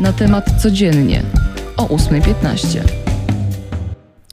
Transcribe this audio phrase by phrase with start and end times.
[0.00, 1.22] Na temat codziennie
[1.76, 2.80] o 8.15.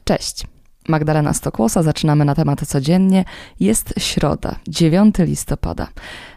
[0.03, 0.54] Cześć.
[0.88, 3.26] Magdalena Stokłosa, zaczynamy na temat codziennie.
[3.60, 5.88] Jest środa, 9 listopada.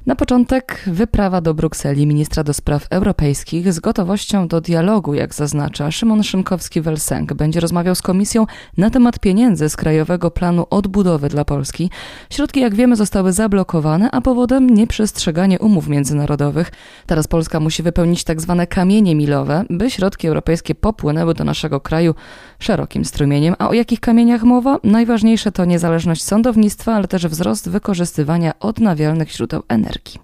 [0.06, 5.90] Na początek wyprawa do Brukseli ministra do spraw europejskich z gotowością do dialogu, jak zaznacza
[5.90, 7.32] Szymon Szynkowski-Welsenk.
[7.32, 8.46] Będzie rozmawiał z komisją
[8.76, 11.90] na temat pieniędzy z Krajowego Planu Odbudowy dla Polski.
[12.30, 16.72] Środki, jak wiemy, zostały zablokowane, a powodem nieprzestrzeganie umów międzynarodowych.
[17.06, 22.14] Teraz Polska musi wypełnić tak zwane kamienie milowe, by środki europejskie popłynęły do naszego kraju
[22.58, 23.54] szerokim strumieniem.
[23.58, 24.78] A o jakich kamieniach mowa?
[24.84, 30.20] Najważniejsze to niezależność sądownictwa, ale też wzrost wykorzystywania odnawialnych źródeł energii.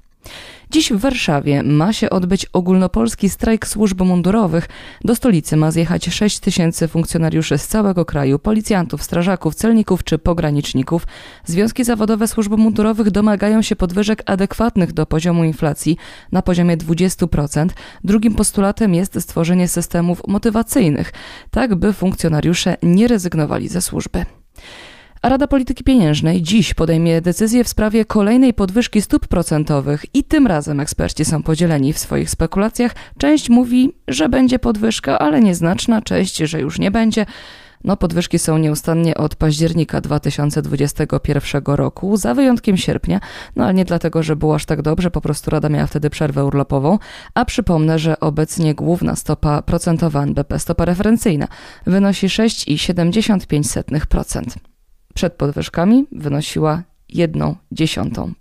[0.74, 4.68] Dziś w Warszawie ma się odbyć ogólnopolski strajk służb mundurowych.
[5.04, 11.06] Do stolicy ma zjechać 6 tysięcy funkcjonariuszy z całego kraju, policjantów, strażaków, celników czy pograniczników.
[11.44, 15.96] Związki zawodowe służb mundurowych domagają się podwyżek adekwatnych do poziomu inflacji
[16.32, 17.68] na poziomie 20%.
[18.04, 21.12] Drugim postulatem jest stworzenie systemów motywacyjnych,
[21.50, 24.24] tak by funkcjonariusze nie rezygnowali ze służby.
[25.24, 30.80] Rada Polityki Pieniężnej dziś podejmie decyzję w sprawie kolejnej podwyżki stóp procentowych i tym razem
[30.80, 32.94] eksperci są podzieleni w swoich spekulacjach.
[33.18, 37.26] Część mówi, że będzie podwyżka, ale nieznaczna, część, że już nie będzie.
[37.84, 43.20] No, podwyżki są nieustannie od października 2021 roku, za wyjątkiem sierpnia,
[43.56, 46.44] no ale nie dlatego, że było aż tak dobrze, po prostu Rada miała wtedy przerwę
[46.44, 46.98] urlopową.
[47.34, 51.48] A przypomnę, że obecnie główna stopa procentowa NBP, stopa referencyjna,
[51.86, 54.73] wynosi 6,75%.
[55.14, 56.82] Przed podwyżkami wynosiła
[57.14, 58.34] 1,1%.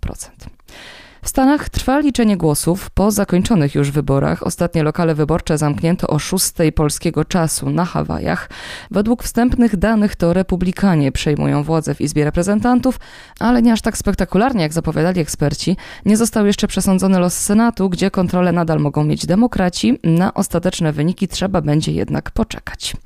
[1.24, 4.42] W Stanach trwa liczenie głosów po zakończonych już wyborach.
[4.42, 8.50] Ostatnie lokale wyborcze zamknięto o 6 polskiego czasu na Hawajach.
[8.90, 13.00] Według wstępnych danych to republikanie przejmują władzę w Izbie Reprezentantów,
[13.40, 15.76] ale nie aż tak spektakularnie, jak zapowiadali eksperci.
[16.04, 19.98] Nie został jeszcze przesądzony los Senatu, gdzie kontrolę nadal mogą mieć demokraci.
[20.02, 22.96] Na ostateczne wyniki trzeba będzie jednak poczekać.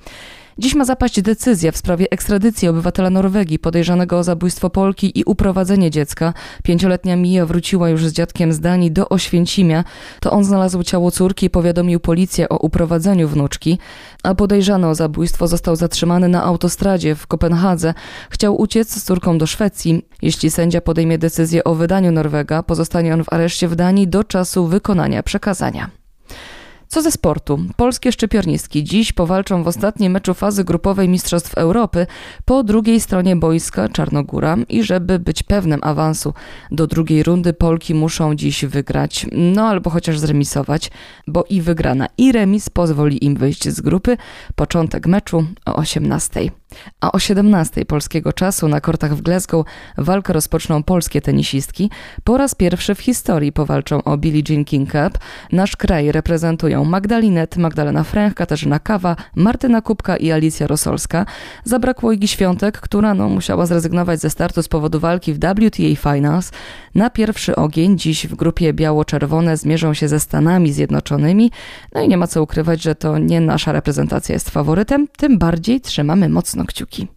[0.60, 5.90] Dziś ma zapaść decyzja w sprawie ekstradycji obywatela Norwegii podejrzanego o zabójstwo Polki i uprowadzenie
[5.90, 6.34] dziecka.
[6.64, 9.84] Pięcioletnia Mija wróciła już z dziadkiem z Danii do Oświęcimia.
[10.20, 13.78] To on znalazł ciało córki i powiadomił policję o uprowadzeniu wnuczki,
[14.22, 17.94] a podejrzany o zabójstwo został zatrzymany na autostradzie w Kopenhadze.
[18.30, 20.06] Chciał uciec z córką do Szwecji.
[20.22, 24.66] Jeśli sędzia podejmie decyzję o wydaniu Norwega, pozostanie on w areszcie w Danii do czasu
[24.66, 25.97] wykonania przekazania.
[26.88, 27.58] Co ze sportu?
[27.76, 32.06] Polskie szczypiornistki dziś powalczą w ostatnim meczu fazy grupowej Mistrzostw Europy
[32.44, 36.34] po drugiej stronie boiska Czarnogóra i żeby być pewnym awansu
[36.70, 40.90] do drugiej rundy Polki muszą dziś wygrać, no albo chociaż zremisować,
[41.26, 44.16] bo i wygrana i remis pozwoli im wyjść z grupy.
[44.56, 46.50] Początek meczu o 18.
[47.00, 49.66] A o 17 polskiego czasu na kortach w Glasgow
[49.98, 51.90] walkę rozpoczną polskie tenisistki.
[52.24, 55.18] Po raz pierwszy w historii powalczą o Billie Jean King Cup.
[55.52, 61.26] Nasz kraj reprezentują Magdalinet, Magdalena Fręch, Katarzyna Kawa, Martyna Kubka i Alicja Rosolska.
[61.64, 66.52] Zabrakło Igi Świątek, która no, musiała zrezygnować ze startu z powodu walki w WTA Finals.
[66.94, 71.50] Na pierwszy ogień dziś w grupie biało-czerwone zmierzą się ze Stanami Zjednoczonymi.
[71.94, 75.80] No i nie ma co ukrywać, że to nie nasza reprezentacja jest faworytem, tym bardziej
[75.80, 77.08] trzymamy mocno kciuki.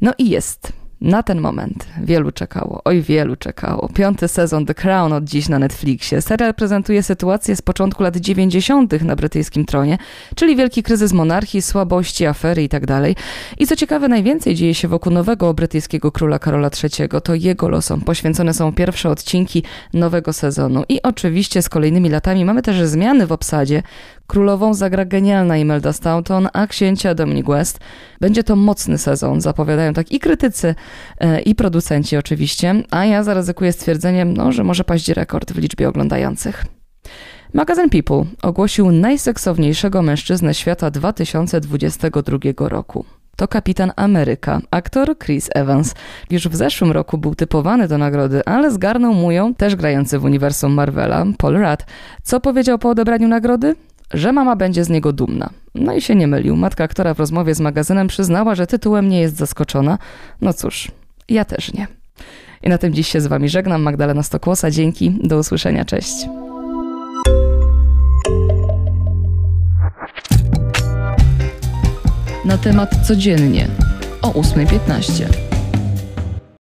[0.00, 0.72] No i jest
[1.04, 3.88] na ten moment wielu czekało, oj wielu czekało.
[3.94, 6.22] Piąty sezon The Crown od dziś na Netflixie.
[6.22, 9.02] Serial prezentuje sytuację z początku lat 90.
[9.02, 9.98] na brytyjskim tronie,
[10.34, 12.86] czyli wielki kryzys monarchii, słabości, afery itd.
[12.86, 13.24] Tak
[13.58, 17.08] I co ciekawe, najwięcej dzieje się wokół nowego brytyjskiego króla Karola III.
[17.24, 20.84] To jego losom poświęcone są pierwsze odcinki nowego sezonu.
[20.88, 23.82] I oczywiście z kolejnymi latami mamy też zmiany w obsadzie.
[24.26, 27.80] Królową zagra genialna Imelda Staunton, a księcia Dominic West.
[28.20, 30.74] Będzie to mocny sezon, zapowiadają tak i krytycy,
[31.18, 35.88] e, i producenci oczywiście, a ja zaryzykuję stwierdzeniem, no, że może paść rekord w liczbie
[35.88, 36.64] oglądających.
[37.54, 43.04] Magazyn People ogłosił najseksowniejszego mężczyznę świata 2022 roku.
[43.36, 45.94] To kapitan Ameryka, aktor Chris Evans.
[46.30, 50.24] Już w zeszłym roku był typowany do nagrody, ale zgarnął mu ją też grający w
[50.24, 51.86] uniwersum Marvela, Paul Rudd.
[52.22, 53.74] Co powiedział po odebraniu nagrody?
[54.14, 55.50] Że mama będzie z niego dumna.
[55.74, 56.56] No i się nie mylił.
[56.56, 59.98] Matka aktora w rozmowie z magazynem przyznała, że tytułem nie jest zaskoczona.
[60.40, 60.90] No cóż,
[61.28, 61.86] ja też nie.
[62.62, 63.82] I na tym dziś się z Wami żegnam.
[63.82, 64.70] Magdalena Stokłosa.
[64.70, 65.18] Dzięki.
[65.22, 65.84] Do usłyszenia.
[65.84, 66.26] Cześć.
[72.44, 73.68] Na temat codziennie
[74.22, 75.53] o 8.15.